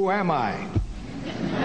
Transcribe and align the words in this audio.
Who 0.00 0.10
am 0.10 0.30
I? 0.30 0.52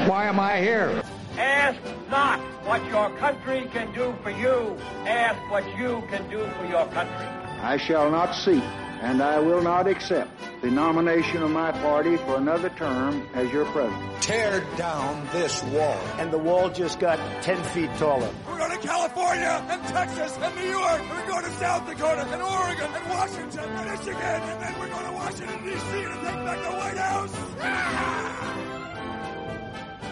Why 0.10 0.26
am 0.26 0.42
I 0.42 0.60
here? 0.60 1.02
Ask 1.38 1.80
not 2.10 2.38
what 2.68 2.86
your 2.88 3.10
country 3.12 3.66
can 3.72 3.94
do 3.94 4.14
for 4.24 4.30
you. 4.30 4.76
Ask 5.06 5.40
what 5.50 5.66
you 5.78 6.04
can 6.10 6.30
do 6.30 6.46
for 6.60 6.66
your 6.66 6.86
country. 6.88 7.28
I 7.62 7.78
shall 7.78 8.12
not 8.12 8.36
seek 8.36 8.62
and 9.02 9.22
I 9.22 9.40
will 9.40 9.62
not 9.62 9.88
accept 9.88 10.32
the 10.62 10.72
nomination 10.72 11.44
of 11.44 11.52
my 11.52 11.72
party 11.72 12.18
for 12.18 12.38
another 12.38 12.70
term 12.70 13.28
as 13.34 13.52
your 13.52 13.66
president. 13.66 14.22
Tear 14.22 14.64
down 14.78 15.28
this 15.32 15.64
wall. 15.66 16.00
And 16.18 16.32
the 16.32 16.38
wall 16.38 16.70
just 16.70 17.00
got 17.00 17.20
10 17.44 17.62
feet 17.66 17.94
taller. 17.98 18.30
We're 18.48 18.58
going 18.58 18.72
to 18.72 18.88
California 18.88 19.64
and 19.70 19.82
Texas 19.84 20.38
and 20.42 20.56
New 20.56 20.70
York. 20.70 21.02
And 21.02 21.10
we're 21.10 21.28
going 21.28 21.46
to 21.46 21.52
South 21.52 21.88
Dakota 21.88 22.28
and 22.32 22.42
Oregon 22.42 22.92
and 22.96 23.10
Washington 23.10 23.70
and 23.70 23.92
Michigan. 23.92 24.16
And 24.22 24.62
then 24.64 24.80
we're 24.80 24.90
going 24.90 25.06
to 25.06 25.12
Washington, 25.12 25.64
D.C. 25.64 26.02
to 26.02 26.10
take 26.10 26.46
back 26.46 26.64
the 26.64 26.75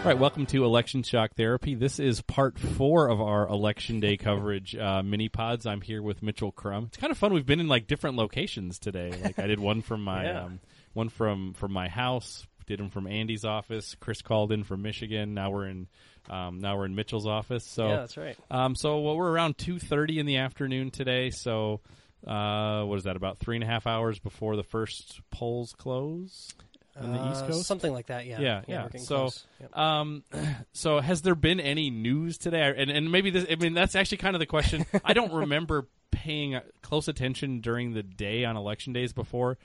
All 0.04 0.10
right, 0.10 0.18
welcome 0.18 0.44
to 0.46 0.66
Election 0.66 1.02
Shock 1.02 1.34
Therapy. 1.34 1.74
This 1.74 1.98
is 1.98 2.20
part 2.20 2.58
four 2.58 3.08
of 3.08 3.22
our 3.22 3.48
election 3.48 4.00
day 4.00 4.18
coverage 4.18 4.76
uh, 4.76 5.02
mini 5.02 5.30
pods. 5.30 5.64
I'm 5.64 5.80
here 5.80 6.02
with 6.02 6.22
Mitchell 6.22 6.52
Crum. 6.52 6.84
It's 6.88 6.98
kind 6.98 7.10
of 7.10 7.16
fun. 7.16 7.32
We've 7.32 7.46
been 7.46 7.58
in 7.58 7.68
like 7.68 7.86
different 7.86 8.16
locations 8.16 8.78
today. 8.78 9.12
Like 9.24 9.38
I 9.38 9.46
did 9.46 9.58
one 9.58 9.80
from 9.80 10.04
my 10.04 10.24
Yeah. 10.26 10.44
um, 10.44 10.60
one 10.92 11.08
from 11.08 11.54
from 11.54 11.72
my 11.72 11.88
house. 11.88 12.46
Did 12.66 12.80
them 12.80 12.90
from 12.90 13.06
Andy's 13.06 13.46
office. 13.46 13.94
Chris 13.98 14.20
called 14.20 14.52
in 14.52 14.62
from 14.64 14.82
Michigan. 14.82 15.32
Now 15.32 15.50
we're 15.50 15.68
in 15.68 15.86
um, 16.28 16.58
now 16.58 16.76
we're 16.76 16.84
in 16.86 16.94
Mitchell's 16.94 17.26
office. 17.26 17.64
So 17.66 17.88
Yeah, 17.88 17.96
that's 17.96 18.18
right. 18.18 18.36
Um, 18.50 18.76
so 18.76 19.00
well, 19.00 19.16
we're 19.16 19.30
around 19.30 19.56
two 19.56 19.78
thirty 19.78 20.18
in 20.18 20.26
the 20.26 20.36
afternoon 20.36 20.90
today. 20.90 21.30
So 21.30 21.80
uh, 22.26 22.82
what 22.84 22.98
is 22.98 23.04
that? 23.04 23.16
About 23.16 23.38
three 23.38 23.56
and 23.56 23.64
a 23.64 23.66
half 23.66 23.86
hours 23.86 24.18
before 24.18 24.56
the 24.56 24.62
first 24.64 25.22
polls 25.30 25.72
close 25.78 26.52
on 26.96 27.12
the 27.12 27.30
East 27.32 27.44
Uh, 27.44 27.48
Coast. 27.48 27.66
something 27.66 27.92
like 27.92 28.06
that. 28.06 28.26
Yeah, 28.26 28.40
Yeah, 28.40 28.62
we're 28.68 28.74
yeah. 28.74 28.88
So. 29.00 29.30
Yep. 29.60 29.76
um, 29.76 30.22
so 30.72 31.00
has 31.00 31.22
there 31.22 31.34
been 31.34 31.60
any 31.60 31.90
news 31.90 32.38
today? 32.38 32.72
And 32.76 32.90
and 32.90 33.10
maybe 33.10 33.30
this. 33.30 33.46
I 33.50 33.56
mean, 33.56 33.74
that's 33.74 33.94
actually 33.94 34.18
kind 34.18 34.36
of 34.36 34.40
the 34.40 34.46
question. 34.46 34.86
I 35.04 35.12
don't 35.12 35.32
remember 35.32 35.86
paying 36.10 36.60
close 36.82 37.08
attention 37.08 37.60
during 37.60 37.92
the 37.94 38.02
day 38.02 38.44
on 38.44 38.56
election 38.56 38.92
days 38.92 39.12
before. 39.12 39.58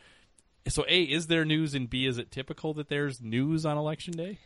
So, 0.67 0.85
a 0.87 1.03
is 1.03 1.27
there 1.27 1.45
news, 1.45 1.73
and 1.75 1.89
b 1.89 2.05
is 2.05 2.17
it 2.17 2.31
typical 2.31 2.73
that 2.75 2.89
there's 2.89 3.21
news 3.21 3.65
on 3.65 3.77
election 3.77 4.13
day? 4.15 4.37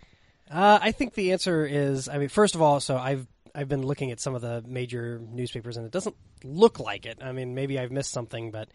Uh, 0.51 0.77
I 0.81 0.91
think 0.91 1.13
the 1.13 1.31
answer 1.31 1.65
is, 1.65 2.07
I 2.09 2.17
mean, 2.17 2.27
first 2.29 2.53
of 2.53 2.61
all, 2.61 2.79
so 2.81 2.97
I've 2.97 3.25
I've 3.55 3.69
been 3.69 3.83
looking 3.85 4.11
at 4.11 4.19
some 4.19 4.35
of 4.35 4.41
the 4.41 4.63
major 4.67 5.21
newspapers, 5.31 5.77
and 5.77 5.85
it 5.85 5.91
doesn't 5.91 6.15
look 6.43 6.79
like 6.79 7.05
it. 7.05 7.19
I 7.21 7.31
mean, 7.31 7.53
maybe 7.55 7.79
I've 7.79 7.91
missed 7.91 8.11
something, 8.11 8.51
but 8.51 8.67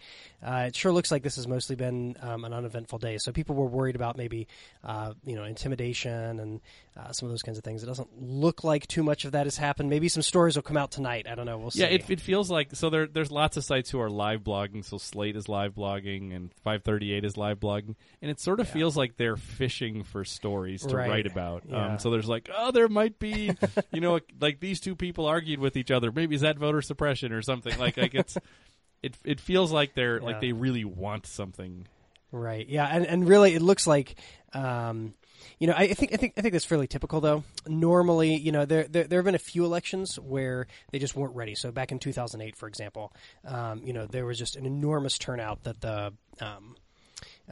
uh, 0.42 0.64
it 0.68 0.76
sure 0.76 0.92
looks 0.92 1.10
like 1.10 1.22
this 1.22 1.36
has 1.36 1.46
mostly 1.48 1.76
been 1.76 2.16
um, 2.20 2.44
an 2.44 2.52
uneventful 2.52 2.98
day. 2.98 3.18
So 3.18 3.32
people 3.32 3.54
were 3.56 3.66
worried 3.66 3.96
about 3.96 4.16
maybe, 4.16 4.46
uh, 4.84 5.14
you 5.24 5.34
know, 5.36 5.44
intimidation 5.44 6.38
and 6.40 6.60
uh, 6.96 7.12
some 7.12 7.26
of 7.26 7.32
those 7.32 7.42
kinds 7.42 7.58
of 7.58 7.64
things. 7.64 7.82
It 7.82 7.86
doesn't 7.86 8.08
look 8.22 8.64
like 8.64 8.86
too 8.86 9.02
much 9.02 9.24
of 9.24 9.32
that 9.32 9.46
has 9.46 9.56
happened. 9.56 9.90
Maybe 9.90 10.08
some 10.08 10.22
stories 10.22 10.56
will 10.56 10.62
come 10.62 10.76
out 10.76 10.90
tonight. 10.92 11.26
I 11.30 11.34
don't 11.34 11.46
know. 11.46 11.58
We'll 11.58 11.70
see. 11.70 11.80
Yeah, 11.80 11.86
it, 11.86 12.08
it 12.08 12.20
feels 12.20 12.50
like 12.50 12.68
so. 12.74 12.88
There, 12.90 13.06
there's 13.06 13.30
lots 13.30 13.56
of 13.56 13.64
sites 13.64 13.90
who 13.90 14.00
are 14.00 14.10
live 14.10 14.40
blogging. 14.42 14.84
So 14.84 14.96
Slate 14.98 15.36
is 15.36 15.48
live 15.48 15.74
blogging, 15.74 16.34
and 16.34 16.52
538 16.64 17.24
is 17.24 17.36
live 17.36 17.58
blogging, 17.60 17.96
and 18.22 18.30
it 18.30 18.40
sort 18.40 18.60
of 18.60 18.68
feels 18.68 18.96
like 18.96 19.16
they're 19.16 19.36
fishing 19.36 20.04
for 20.04 20.24
stories 20.24 20.82
to 20.86 20.96
Right. 20.96 21.08
write 21.10 21.26
about. 21.26 21.64
Yeah. 21.68 21.92
Um, 21.92 21.98
so 21.98 22.10
there's 22.10 22.28
like, 22.28 22.48
oh, 22.56 22.70
there 22.72 22.88
might 22.88 23.18
be, 23.18 23.50
you 23.92 24.00
know, 24.00 24.20
like 24.40 24.58
these 24.60 24.67
two 24.74 24.94
people 24.94 25.26
argued 25.26 25.58
with 25.60 25.76
each 25.76 25.90
other. 25.90 26.12
Maybe 26.12 26.34
is 26.34 26.42
that 26.42 26.58
voter 26.58 26.82
suppression 26.82 27.32
or 27.32 27.42
something? 27.42 27.76
Like, 27.78 27.96
like 27.96 28.14
it's, 28.14 28.36
it, 29.02 29.16
it 29.24 29.40
feels 29.40 29.72
like 29.72 29.94
they're 29.94 30.18
Yeah. 30.18 30.24
like 30.24 30.40
they 30.40 30.52
really 30.52 30.84
want 30.84 31.26
something. 31.26 31.86
Right. 32.30 32.68
Yeah, 32.68 32.86
and 32.86 33.06
and 33.06 33.26
really, 33.26 33.54
it 33.54 33.62
looks 33.62 33.86
like, 33.86 34.16
um, 34.52 35.14
you 35.58 35.66
know, 35.66 35.72
I, 35.72 35.84
I 35.84 35.94
think 35.94 36.12
I 36.12 36.16
think 36.16 36.34
I 36.36 36.42
think 36.42 36.52
that's 36.52 36.64
fairly 36.66 36.86
typical 36.86 37.22
though. 37.22 37.42
Normally, 37.66 38.36
you 38.36 38.52
know, 38.52 38.66
there, 38.66 38.84
there 38.86 39.04
there 39.04 39.18
have 39.20 39.24
been 39.24 39.34
a 39.34 39.38
few 39.38 39.64
elections 39.64 40.18
where 40.18 40.66
they 40.92 40.98
just 40.98 41.16
weren't 41.16 41.34
ready. 41.34 41.54
So 41.54 41.72
back 41.72 41.90
in 41.90 41.98
2008, 41.98 42.54
for 42.54 42.68
example, 42.68 43.14
um, 43.46 43.80
you 43.82 43.94
know, 43.94 44.04
there 44.06 44.26
was 44.26 44.38
just 44.38 44.56
an 44.56 44.66
enormous 44.66 45.16
turnout 45.16 45.62
that 45.64 45.80
the 45.80 46.12
um, 46.42 46.76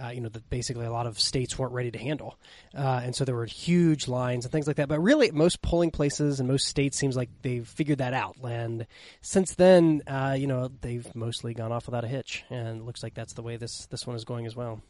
uh, 0.03 0.09
you 0.09 0.21
know, 0.21 0.29
that 0.29 0.49
basically 0.51 0.87
a 0.87 0.91
lot 0.91 1.07
of 1.07 1.19
states 1.19 1.59
weren't 1.59 1.73
ready 1.73 1.91
to 1.91 1.99
handle, 1.99 2.39
uh, 2.77 3.01
and 3.03 3.15
so 3.15 3.25
there 3.25 3.35
were 3.35 3.47
huge 3.47 4.09
lines 4.09 4.45
and 4.45 4.53
things 4.53 4.67
like 4.67 4.77
that. 4.77 4.89
But 4.89 5.01
really, 5.01 5.31
most 5.31 5.63
polling 5.63 5.91
places 5.91 6.41
and 6.41 6.49
most 6.49 6.67
states 6.67 6.97
seems 6.97 7.17
like 7.17 7.31
they've 7.43 7.67
figured 7.67 7.99
that 7.99 8.15
out. 8.15 8.37
And 8.43 8.87
since 9.21 9.55
then, 9.55 10.03
uh, 10.07 10.37
you 10.39 10.47
know, 10.47 10.71
they've 10.81 11.15
mostly 11.15 11.55
gone 11.55 11.73
off 11.73 11.87
without 11.87 12.05
a 12.05 12.09
hitch, 12.09 12.45
and 12.51 12.81
it 12.81 12.85
looks 12.85 13.03
like 13.03 13.15
that's 13.15 13.35
the 13.35 13.43
way 13.43 13.57
this 13.57 13.87
this 13.87 14.07
one 14.07 14.17
is 14.17 14.25
going 14.25 14.47
as 14.47 14.57
well. 14.57 14.83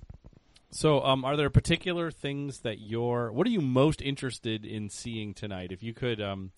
So, 0.70 1.02
um, 1.04 1.24
are 1.24 1.36
there 1.36 1.48
particular 1.48 2.10
things 2.10 2.60
that 2.60 2.80
you're? 2.80 3.32
What 3.32 3.46
are 3.46 3.50
you 3.50 3.60
most 3.60 4.02
interested 4.02 4.64
in 4.64 4.90
seeing 4.90 5.32
tonight? 5.32 5.72
If 5.72 5.82
you 5.82 5.94
could, 5.94 6.20
um, 6.20 6.50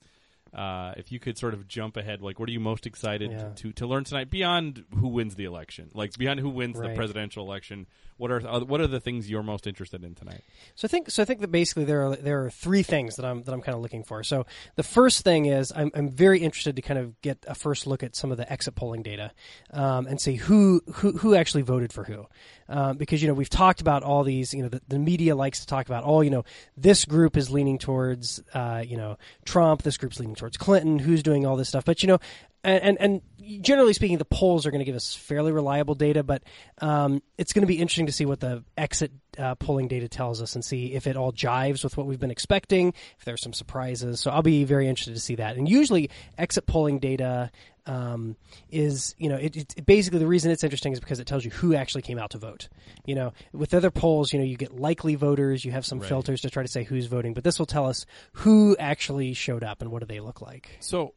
uh, 0.55 0.93
if 0.97 1.13
you 1.13 1.21
could 1.21 1.37
sort 1.39 1.55
of 1.55 1.69
jump 1.69 1.97
ahead, 1.97 2.23
like, 2.23 2.39
what 2.41 2.49
are 2.49 2.53
you 2.53 2.61
most 2.61 2.87
excited 2.87 3.31
Yeah. 3.33 3.51
to 3.57 3.73
to 3.73 3.87
learn 3.87 4.05
tonight 4.05 4.31
beyond 4.31 4.85
who 4.99 5.09
wins 5.09 5.35
the 5.35 5.45
election? 5.45 5.91
Like 5.95 6.17
beyond 6.17 6.41
who 6.41 6.49
wins 6.49 6.79
the 6.79 6.95
presidential 6.95 7.45
election, 7.45 7.87
what 8.17 8.31
are 8.31 8.47
uh, 8.47 8.61
what 8.61 8.81
are 8.81 8.87
the 8.87 9.01
things 9.01 9.31
you're 9.31 9.43
most 9.43 9.67
interested 9.67 10.03
in 10.05 10.15
tonight? 10.15 10.43
So 10.75 10.87
I 10.87 10.89
think 10.89 11.11
so. 11.11 11.23
I 11.23 11.27
think 11.27 11.41
that 11.41 11.53
basically 11.53 11.85
there 11.85 12.07
are 12.07 12.17
there 12.17 12.45
are 12.45 12.51
three 12.51 12.83
things 12.83 13.17
that 13.17 13.25
I'm 13.25 13.43
that 13.45 13.53
I'm 13.53 13.61
kind 13.61 13.77
of 13.77 13.83
looking 13.83 14.03
for. 14.05 14.25
So 14.25 14.47
the 14.77 14.83
first 14.83 15.23
thing 15.23 15.47
is 15.47 15.73
I'm 15.77 15.91
I'm 15.95 16.09
very 16.11 16.41
interested 16.41 16.77
to 16.77 16.83
kind 16.83 16.99
of 16.99 17.21
get 17.21 17.45
a 17.47 17.55
first 17.55 17.87
look 17.87 18.03
at 18.03 18.17
some 18.17 18.31
of 18.33 18.37
the 18.39 18.51
exit 18.51 18.75
polling 18.75 19.03
data 19.03 19.33
um, 19.73 20.07
and 20.07 20.21
see 20.21 20.35
who 20.37 20.81
who 20.95 21.13
who 21.19 21.35
actually 21.35 21.63
voted 21.63 21.93
for 21.93 22.05
who, 22.05 22.27
um, 22.69 22.97
because 22.97 23.23
you 23.23 23.29
know 23.29 23.35
we've 23.35 23.51
talked 23.51 23.81
about 23.81 24.03
all 24.03 24.25
these. 24.25 24.53
You 24.55 24.63
know 24.63 24.69
the, 24.69 24.81
the 24.89 24.99
media 24.99 25.37
likes 25.37 25.61
to 25.61 25.67
talk 25.67 25.87
about 25.87 26.03
oh 26.07 26.23
you 26.23 26.31
know 26.31 26.45
this 26.77 27.05
group 27.05 27.37
is 27.37 27.51
leaning 27.51 27.79
towards 27.79 28.43
uh, 28.55 28.83
you 28.85 28.97
know 28.97 29.17
Trump, 29.45 29.83
this 29.83 29.97
group's 29.97 30.19
leaning 30.19 30.35
towards 30.39 30.57
Clinton, 30.57 30.99
who's 30.99 31.23
doing 31.23 31.45
all 31.47 31.57
this 31.57 31.69
stuff, 31.69 31.85
but 31.85 32.03
you 32.03 32.07
know. 32.07 32.19
And, 32.65 32.99
and 32.99 33.23
and 33.49 33.63
generally 33.63 33.93
speaking, 33.93 34.19
the 34.19 34.25
polls 34.25 34.67
are 34.67 34.73
going 34.73 34.81
to 34.81 34.85
give 34.85 34.97
us 34.97 35.15
fairly 35.15 35.53
reliable 35.53 35.95
data, 35.95 36.25
but 36.25 36.43
um, 36.81 37.23
it's 37.39 37.53
going 37.53 37.63
to 37.63 37.69
be 37.69 37.79
interesting 37.79 38.07
to 38.07 38.13
see 38.13 38.27
what 38.27 38.41
the 38.41 38.65
exit 38.77 39.13
uh, 39.39 39.55
polling 39.55 39.87
data 39.87 40.09
tells 40.09 40.43
us 40.43 40.57
and 40.57 40.65
see 40.65 40.93
if 40.93 41.07
it 41.07 41.17
all 41.17 41.33
jives 41.33 41.85
with 41.85 41.97
what 41.97 42.09
we've 42.09 42.19
been 42.19 42.33
expecting, 42.33 42.95
if 43.19 43.25
there's 43.25 43.41
some 43.41 43.53
surprises. 43.53 44.21
So 44.21 44.33
I'll 44.33 44.43
be 44.43 44.65
very 44.65 44.89
interested 44.89 45.15
to 45.15 45.21
see 45.21 45.37
that. 45.37 45.57
And 45.57 45.69
usually, 45.69 46.11
exit 46.37 46.67
polling 46.67 46.99
data 46.99 47.53
um, 47.89 48.37
is, 48.71 49.15
you 49.19 49.29
know, 49.29 49.37
it, 49.37 49.57
it, 49.57 49.87
basically 49.87 50.19
the 50.19 50.27
reason 50.27 50.51
it's 50.51 50.63
interesting 50.63 50.93
is 50.93 51.01
because 51.01 51.19
it 51.19 51.27
tells 51.27 51.45
you 51.45 51.51
who 51.51 51.75
actually 51.75 52.03
came 52.03 52.19
out 52.19 52.31
to 52.31 52.39
vote. 52.39 52.69
You 53.07 53.15
know, 53.15 53.33
with 53.53 53.73
other 53.75 53.91
polls, 53.91 54.33
you 54.33 54.39
know, 54.39 54.45
you 54.45 54.57
get 54.57 54.79
likely 54.79 55.15
voters, 55.15 55.65
you 55.65 55.73
have 55.73 55.87
some 55.87 55.99
Right. 55.99 56.09
filters 56.09 56.43
to 56.43 56.51
try 56.51 56.63
to 56.63 56.69
say 56.69 56.85
who's 56.85 57.07
voting, 57.07 57.35
but 57.35 57.45
this 57.45 57.59
will 57.59 57.67
tell 57.67 57.87
us 57.87 58.07
who 58.33 58.77
actually 58.79 59.33
showed 59.33 59.65
up 59.65 59.81
and 59.83 59.91
what 59.91 60.01
do 60.01 60.07
they 60.07 60.21
look 60.21 60.41
like. 60.43 60.77
So, 60.81 61.15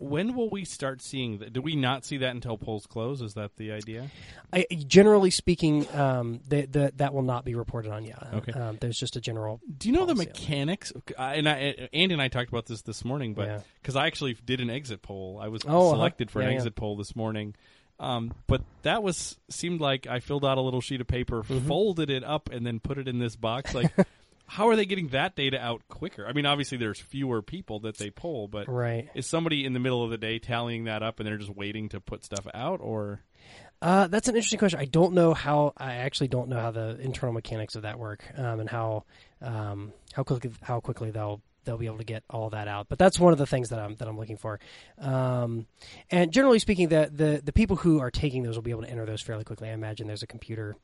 when 0.00 0.34
will 0.34 0.48
we 0.50 0.64
start 0.64 1.02
seeing 1.02 1.38
that? 1.38 1.52
Do 1.52 1.60
we 1.62 1.76
not 1.76 2.04
see 2.04 2.16
that 2.16 2.30
until 2.34 2.56
polls 2.58 2.86
close? 2.86 3.20
Is 3.20 3.34
that 3.34 3.56
the 3.56 3.70
idea? 3.70 4.10
I, 4.52 4.66
generally 4.86 5.30
speaking, 5.30 5.86
um, 5.94 6.40
the, 6.48 6.66
the, 6.66 6.92
that 6.96 7.12
will 7.14 7.22
not 7.22 7.44
be 7.44 7.54
reported 7.54 7.92
on 7.92 8.04
yet. 8.04 8.18
Okay. 8.34 8.52
Um, 8.52 8.78
there's 8.80 8.98
just 8.98 9.14
a 9.16 9.20
general. 9.20 9.60
Do 9.78 9.88
you 9.88 9.94
know 9.94 10.06
the 10.06 10.14
policy 10.14 10.30
on 10.30 10.34
it. 10.34 10.40
mechanics? 10.40 10.92
I- 11.18 11.34
And 11.34 11.48
I, 11.48 11.88
Andy 11.92 12.14
and 12.14 12.22
I 12.22 12.28
talked 12.28 12.48
about 12.48 12.66
this 12.66 12.82
this 12.82 13.04
morning, 13.04 13.34
but 13.34 13.46
Yeah. 13.46 13.60
because 13.82 13.94
I 13.94 14.06
actually 14.06 14.34
did 14.44 14.60
an 14.60 14.70
exit 14.70 15.02
poll, 15.02 15.38
I 15.40 15.48
was 15.48 15.62
Oh, 15.66 15.88
uh-huh. 15.88 15.90
selected 15.96 16.30
for 16.30 16.40
Yeah, 16.40 16.46
an 16.46 16.52
yeah. 16.52 16.58
exit 16.58 16.74
poll 16.74 16.96
this 16.96 17.14
morning. 17.14 17.54
Um, 17.98 18.32
but 18.46 18.62
that 18.82 19.02
was 19.02 19.36
seemed 19.50 19.82
like 19.82 20.06
I 20.06 20.20
filled 20.20 20.44
out 20.46 20.56
a 20.56 20.62
little 20.62 20.80
sheet 20.80 21.02
of 21.02 21.06
paper, 21.06 21.42
Mm-hmm. 21.42 21.68
folded 21.68 22.08
it 22.08 22.24
up, 22.24 22.48
and 22.50 22.64
then 22.66 22.80
put 22.80 22.96
it 22.96 23.06
in 23.06 23.18
this 23.18 23.36
box. 23.36 23.74
Like, 23.74 23.92
how 24.50 24.68
are 24.68 24.74
they 24.76 24.84
getting 24.84 25.08
that 25.08 25.36
data 25.36 25.60
out 25.60 25.82
quicker? 25.88 26.26
I 26.26 26.32
mean, 26.32 26.44
obviously 26.44 26.76
there's 26.76 26.98
fewer 27.00 27.40
people 27.42 27.80
that 27.80 27.98
they 27.98 28.10
poll, 28.10 28.48
but 28.48 28.68
Right. 28.68 29.08
is 29.14 29.26
somebody 29.26 29.64
in 29.64 29.72
the 29.72 29.80
middle 29.80 30.02
of 30.02 30.10
the 30.10 30.18
day 30.18 30.38
tallying 30.38 30.84
that 30.84 31.02
up, 31.02 31.20
and 31.20 31.26
they're 31.26 31.38
just 31.38 31.54
waiting 31.54 31.88
to 31.90 32.00
put 32.00 32.24
stuff 32.24 32.46
out, 32.52 32.80
or 32.82 33.22
Uh, 33.82 34.08
that's 34.08 34.28
an 34.28 34.34
interesting 34.36 34.58
question. 34.58 34.78
I 34.78 34.84
don't 34.84 35.14
know 35.14 35.32
how. 35.32 35.72
I 35.76 35.94
actually 35.94 36.28
don't 36.28 36.48
know 36.50 36.60
how 36.60 36.70
the 36.70 36.98
internal 37.00 37.32
mechanics 37.32 37.76
of 37.76 37.82
that 37.82 37.98
work, 37.98 38.22
um, 38.36 38.60
and 38.60 38.68
how 38.68 39.04
um, 39.40 39.92
how 40.12 40.22
quickly 40.24 40.50
how 40.60 40.80
quickly 40.80 41.10
they'll 41.10 41.40
they'll 41.64 41.78
be 41.78 41.86
able 41.86 41.98
to 41.98 42.04
get 42.04 42.22
all 42.28 42.50
that 42.50 42.68
out. 42.68 42.88
But 42.90 42.98
that's 42.98 43.18
one 43.18 43.32
of 43.32 43.38
the 43.38 43.46
things 43.46 43.68
that 43.70 43.78
I'm 43.78 43.94
that 43.96 44.06
I'm 44.08 44.18
looking 44.18 44.36
for. 44.36 44.60
Um, 44.98 45.66
and 46.10 46.30
generally 46.32 46.58
speaking, 46.58 46.88
the, 46.88 47.10
the 47.10 47.40
the 47.42 47.52
people 47.52 47.76
who 47.76 48.00
are 48.00 48.10
taking 48.10 48.42
those 48.42 48.56
will 48.56 48.62
be 48.62 48.70
able 48.70 48.82
to 48.82 48.90
enter 48.90 49.06
those 49.06 49.22
fairly 49.22 49.44
quickly. 49.44 49.68
I 49.70 49.72
imagine 49.72 50.06
there's 50.06 50.22
a 50.22 50.26
computer 50.26 50.76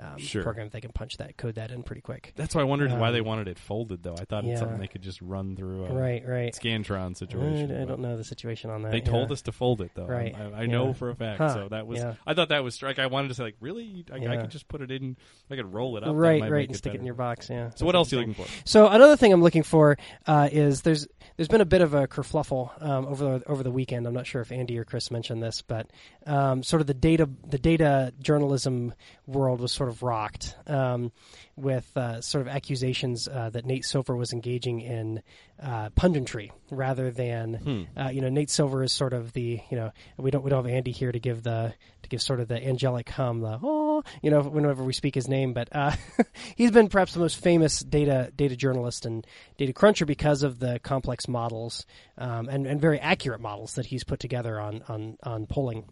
um, 0.00 0.18
Sure. 0.18 0.42
program 0.42 0.68
they 0.70 0.80
can 0.80 0.92
punch 0.92 1.18
that 1.18 1.36
code 1.36 1.56
that 1.56 1.70
in 1.70 1.82
pretty 1.82 2.00
quick. 2.02 2.32
that's 2.36 2.54
why 2.54 2.60
I 2.62 2.64
wondered 2.64 2.90
why 2.92 3.08
Um, 3.08 3.14
they 3.14 3.20
wanted 3.20 3.48
it 3.48 3.58
folded. 3.58 4.02
Though 4.02 4.14
I 4.18 4.24
thought 4.24 4.44
it's 4.44 4.60
something 4.60 4.78
they 4.78 4.86
could 4.86 5.02
just 5.02 5.20
run 5.20 5.54
through 5.56 5.86
a 5.86 5.92
Right, 5.92 6.26
right. 6.26 6.52
Scantron 6.54 7.16
situation. 7.16 7.70
I, 7.76 7.82
I 7.82 7.84
don't 7.84 8.00
know 8.00 8.16
the 8.16 8.24
situation 8.24 8.70
on 8.70 8.82
that. 8.82 8.92
They 8.92 9.00
told 9.00 9.28
yeah. 9.28 9.34
us 9.34 9.42
to 9.42 9.52
fold 9.52 9.80
it 9.82 9.90
though. 9.94 10.06
Right. 10.06 10.34
I, 10.34 10.62
I 10.62 10.66
know 10.66 10.88
Yeah. 10.88 10.92
for 10.94 11.10
a 11.10 11.14
fact. 11.14 11.38
Huh. 11.38 11.54
So 11.54 11.68
that 11.68 11.86
was. 11.86 11.98
Yeah. 11.98 12.14
I 12.26 12.34
thought 12.34 12.48
that 12.48 12.64
was 12.64 12.74
strike. 12.74 12.98
I 12.98 13.06
wanted 13.06 13.28
to 13.28 13.34
say 13.34 13.42
like, 13.44 13.56
really? 13.60 14.04
I, 14.12 14.16
I 14.16 14.36
could 14.38 14.50
just 14.50 14.68
put 14.68 14.80
it 14.80 14.90
in. 14.90 15.16
I 15.50 15.56
could 15.56 15.72
roll 15.72 15.96
it 15.96 16.04
up. 16.04 16.14
Right, 16.14 16.42
right, 16.48 16.68
and 16.68 16.76
stick 16.76 16.94
it 16.94 16.98
in 17.00 17.04
your 17.06 17.14
box. 17.14 17.50
Yeah. 17.50 17.70
So 17.74 17.84
what 17.86 17.94
else 17.94 18.12
are 18.12 18.16
you 18.16 18.20
looking 18.26 18.34
for? 18.34 18.50
So 18.64 18.88
another 18.88 19.16
thing 19.16 19.32
I'm 19.32 19.42
looking 19.42 19.62
for 19.62 19.98
uh, 20.26 20.48
is 20.50 20.82
there's 20.82 21.06
there's 21.36 21.48
been 21.48 21.60
a 21.60 21.66
bit 21.66 21.82
of 21.82 21.94
a 21.94 22.06
kerfluffle 22.08 22.82
um, 22.82 23.06
over 23.06 23.38
the, 23.38 23.48
over 23.48 23.62
the 23.62 23.70
weekend. 23.70 24.06
I'm 24.06 24.14
not 24.14 24.26
sure 24.26 24.40
if 24.40 24.50
Andy 24.52 24.78
or 24.78 24.84
Chris 24.84 25.10
mentioned 25.10 25.42
this, 25.42 25.60
but 25.62 25.90
um, 26.26 26.62
sort 26.62 26.80
of 26.80 26.86
the 26.86 26.94
data 26.94 27.28
the 27.46 27.58
data 27.58 28.12
journalism 28.20 28.94
world 29.26 29.60
was 29.60 29.72
sort 29.72 29.81
of 29.88 30.02
rocked 30.02 30.56
um, 30.66 31.12
with 31.56 31.96
uh, 31.96 32.20
sort 32.20 32.42
of 32.42 32.48
accusations 32.48 33.28
uh, 33.28 33.50
that 33.50 33.64
Nate 33.66 33.84
Silver 33.84 34.16
was 34.16 34.32
engaging 34.32 34.80
in 34.80 35.22
uh, 35.62 35.90
punditry 35.90 36.50
rather 36.70 37.10
than 37.10 37.88
uh, 37.96 38.08
you 38.08 38.20
know 38.20 38.28
Nate 38.28 38.50
Silver 38.50 38.82
is 38.82 38.92
sort 38.92 39.12
of 39.12 39.32
the 39.32 39.60
you 39.70 39.76
know 39.76 39.90
we 40.16 40.30
don't 40.30 40.42
we 40.42 40.50
don't 40.50 40.64
have 40.64 40.72
Andy 40.72 40.90
here 40.92 41.12
to 41.12 41.20
give 41.20 41.42
the 41.42 41.74
to 42.02 42.08
give 42.08 42.20
sort 42.20 42.40
of 42.40 42.48
the 42.48 42.62
angelic 42.62 43.08
hum 43.10 43.40
the 43.40 43.58
oh 43.62 44.02
you 44.22 44.30
know 44.30 44.42
whenever 44.42 44.82
we 44.84 44.92
speak 44.92 45.14
his 45.14 45.28
name, 45.28 45.52
but 45.52 45.68
uh, 45.72 45.92
he's 46.56 46.70
been 46.70 46.88
perhaps 46.88 47.14
the 47.14 47.20
most 47.20 47.36
famous 47.38 47.80
data 47.80 48.32
data 48.34 48.56
journalist 48.56 49.06
and 49.06 49.26
data 49.56 49.72
cruncher 49.72 50.06
because 50.06 50.42
of 50.42 50.58
the 50.58 50.78
complex 50.80 51.28
models 51.28 51.86
um, 52.18 52.48
and 52.48 52.66
and 52.66 52.80
very 52.80 52.98
accurate 52.98 53.40
models 53.40 53.74
that 53.74 53.86
he's 53.86 54.04
put 54.04 54.20
together 54.20 54.60
on 54.60 54.82
on 54.88 55.16
on 55.22 55.46
polling. 55.46 55.84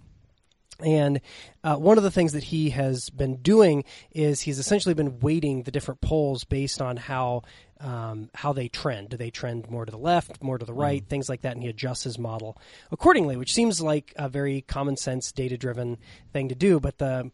And 0.84 1.20
uh, 1.62 1.76
one 1.76 1.98
of 1.98 2.04
the 2.04 2.10
things 2.10 2.32
that 2.32 2.44
he 2.44 2.70
has 2.70 3.10
been 3.10 3.36
doing 3.36 3.84
is 4.12 4.40
he's 4.40 4.58
essentially 4.58 4.94
been 4.94 5.20
weighting 5.20 5.62
the 5.62 5.70
different 5.70 6.00
polls 6.00 6.44
based 6.44 6.80
on 6.80 6.96
how 6.96 7.42
um, 7.80 8.30
how 8.34 8.52
they 8.52 8.68
trend. 8.68 9.08
Do 9.10 9.16
they 9.16 9.30
trend 9.30 9.70
more 9.70 9.84
to 9.84 9.90
the 9.90 9.98
left, 9.98 10.42
more 10.42 10.58
to 10.58 10.64
the 10.66 10.72
right, 10.74 11.04
things 11.06 11.28
like 11.28 11.42
that, 11.42 11.54
and 11.54 11.62
he 11.62 11.68
adjusts 11.68 12.04
his 12.04 12.18
model 12.18 12.56
accordingly, 12.90 13.36
which 13.36 13.52
seems 13.54 13.80
like 13.80 14.12
a 14.16 14.28
very 14.28 14.62
common 14.62 14.96
sense, 14.96 15.32
data 15.32 15.56
driven 15.56 15.98
thing 16.32 16.48
to 16.48 16.54
do. 16.54 16.80
But 16.80 16.98
the 16.98 17.30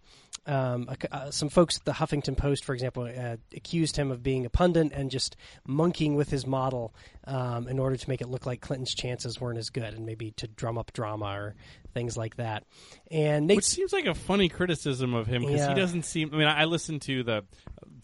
um, 0.46 0.88
uh, 1.10 1.31
some 1.32 1.48
folks 1.48 1.76
at 1.78 1.84
the 1.84 1.93
Huffington 1.93 2.37
Post, 2.37 2.64
for 2.64 2.72
example, 2.72 3.02
uh, 3.02 3.37
accused 3.54 3.96
him 3.96 4.12
of 4.12 4.22
being 4.22 4.46
a 4.46 4.50
pundit 4.50 4.93
and 4.93 5.10
just 5.10 5.34
monkeying 5.66 6.14
with 6.14 6.31
his 6.31 6.46
model 6.46 6.94
um, 7.25 7.66
in 7.66 7.81
order 7.81 7.96
to 7.96 8.08
make 8.08 8.20
it 8.20 8.28
look 8.28 8.46
like 8.46 8.60
Clinton's 8.60 8.94
chances 8.94 9.40
weren't 9.40 9.58
as 9.58 9.70
good, 9.70 9.93
and 9.94 10.06
maybe 10.06 10.31
to 10.32 10.46
drum 10.46 10.78
up 10.78 10.93
drama 10.93 11.26
or 11.37 11.54
things 11.94 12.16
like 12.16 12.37
that. 12.37 12.62
And 13.10 13.48
Nate 13.48 13.56
Which 13.56 13.64
seems 13.64 13.93
like 13.93 14.06
a 14.06 14.14
funny 14.14 14.48
criticism 14.48 15.14
of 15.14 15.26
him 15.26 15.43
because 15.43 15.56
Yeah. 15.60 15.70
he 15.70 15.75
doesn't 15.75 16.04
seem. 16.04 16.31
I 16.32 16.37
mean, 16.37 16.46
I, 16.46 16.60
I 16.60 16.64
listen 16.66 17.00
to 17.00 17.25
the 17.25 17.44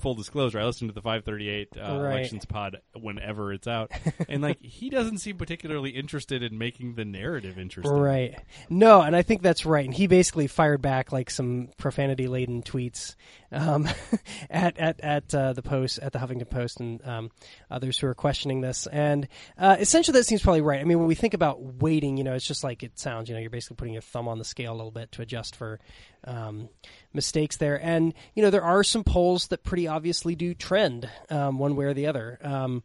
full 0.02 0.14
disclosure. 0.14 0.60
I 0.60 0.64
listen 0.66 0.88
to 0.88 0.94
the 0.94 1.00
538 1.00 1.68
uh, 1.76 1.80
Right. 1.80 2.10
elections 2.18 2.44
pod 2.44 2.78
whenever 2.94 3.52
it's 3.52 3.66
out, 3.66 3.90
and 4.28 4.42
like 4.42 4.60
he 4.62 4.90
doesn't 4.90 5.18
seem 5.18 5.38
particularly 5.38 5.90
interested 5.90 6.42
in 6.42 6.58
making 6.58 6.96
the 6.96 7.04
narrative 7.04 7.58
interesting. 7.58 7.96
Right. 7.96 8.38
No, 8.68 9.00
and 9.00 9.16
I 9.16 9.22
think 9.22 9.40
that's 9.42 9.64
right. 9.64 9.84
And 9.86 9.94
he 9.94 10.06
basically 10.08 10.48
fired 10.48 10.82
back 10.82 11.12
like 11.12 11.30
some 11.30 11.68
profanity 11.78 12.26
laden 12.28 12.62
tweets 12.62 13.14
um, 13.52 13.88
at 14.50 14.78
at 14.78 15.00
at 15.00 15.34
uh, 15.34 15.52
the 15.52 15.62
post 15.62 15.98
at 15.98 16.12
the 16.12 16.18
Huffington 16.18 16.48
Post 16.48 16.80
and 16.80 17.06
um, 17.06 17.30
others 17.70 17.98
who 17.98 18.06
are 18.06 18.14
questioning 18.14 18.60
this. 18.60 18.86
And 18.86 19.28
uh, 19.58 19.76
essentially, 19.78 20.18
that 20.18 20.24
seems 20.24 20.42
probably 20.42 20.60
right. 20.60 20.80
I 20.80 20.84
mean, 20.84 20.98
when 20.98 21.08
we 21.08 21.14
think 21.14 21.34
about 21.34 21.60
weighting, 21.60 22.16
you 22.16 22.24
know, 22.24 22.34
it's 22.34 22.46
just 22.46 22.64
like 22.64 22.82
it 22.82 22.98
sounds. 22.98 23.28
You 23.28 23.34
know, 23.34 23.40
you're 23.40 23.50
basically 23.50 23.76
putting 23.76 23.94
your 23.94 24.02
thumb 24.02 24.28
on 24.28 24.38
the 24.38 24.44
scale 24.44 24.72
a 24.72 24.76
little 24.76 24.90
bit 24.90 25.12
to 25.12 25.22
adjust 25.22 25.56
for 25.56 25.78
um, 26.24 26.68
mistakes 27.12 27.56
there. 27.56 27.82
And 27.82 28.14
you 28.34 28.42
know, 28.42 28.50
there 28.50 28.64
are 28.64 28.82
some 28.84 29.04
polls 29.04 29.48
that 29.48 29.62
pretty 29.62 29.86
obviously 29.86 30.34
do 30.34 30.54
trend 30.54 31.08
um, 31.30 31.58
one 31.58 31.76
way 31.76 31.84
or 31.84 31.94
the 31.94 32.06
other. 32.06 32.38
Um, 32.42 32.82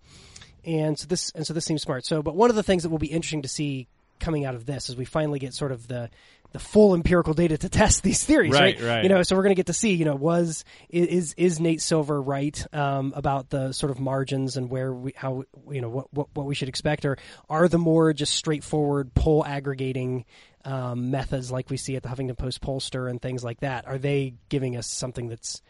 and 0.64 1.00
so 1.00 1.08
this 1.08 1.31
and 1.31 1.48
so 1.48 1.54
this 1.54 1.66
seems 1.66 1.81
smart. 1.81 2.06
So, 2.06 2.22
but 2.22 2.36
one 2.36 2.50
of 2.50 2.56
the 2.56 2.64
things 2.64 2.84
that 2.84 2.90
will 2.90 2.98
be 2.98 3.08
interesting 3.08 3.44
to 3.44 3.48
see 3.48 3.88
coming 4.19 4.46
out 4.46 4.56
of 4.56 4.66
this 4.66 4.90
is 4.90 4.96
we 4.96 5.06
finally 5.06 5.40
get 5.40 5.54
sort 5.54 5.72
of 5.72 5.88
the 5.88 6.10
the 6.53 6.59
full 6.59 6.95
empirical 6.95 7.33
data 7.33 7.57
to 7.57 7.69
test 7.69 8.03
these 8.03 8.23
theories, 8.23 8.53
Right, 8.53 8.79
right? 8.79 8.88
right. 8.88 9.03
You 9.03 9.09
know, 9.09 9.21
so 9.23 9.35
we're 9.35 9.44
going 9.44 9.51
to 9.55 9.59
get 9.59 9.65
to 9.67 9.73
see, 9.73 9.94
you 9.94 10.05
know, 10.05 10.15
was 10.15 10.63
is 10.89 11.33
is 11.38 11.59
Nate 11.59 11.81
Silver 11.81 12.21
right 12.21 12.65
um, 12.73 13.13
about 13.15 13.49
the 13.49 13.73
sort 13.73 13.91
of 13.91 13.99
margins 13.99 14.57
and 14.57 14.69
where 14.69 14.94
we 14.94 15.13
how 15.15 15.44
you 15.69 15.81
know 15.81 15.89
what, 15.89 16.13
what 16.13 16.27
what 16.33 16.45
we 16.45 16.55
should 16.55 16.69
expect, 16.69 17.05
or 17.05 17.17
are 17.49 17.67
the 17.67 17.77
more 17.77 18.13
just 18.13 18.33
straightforward 18.33 19.13
poll 19.13 19.45
aggregating 19.45 20.25
um, 20.65 21.11
methods 21.11 21.51
like 21.51 21.69
we 21.69 21.77
see 21.77 21.95
at 21.95 22.03
the 22.03 22.09
Huffington 22.09 22.38
Post 22.38 22.61
pollster 22.61 23.09
and 23.09 23.21
things 23.21 23.44
like 23.44 23.59
that 23.61 23.88
are 23.88 23.97
they 23.97 24.33
giving 24.49 24.75
us 24.75 24.88
something 24.89 25.27
that's 25.29 25.61